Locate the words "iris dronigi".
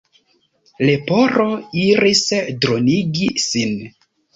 1.85-3.33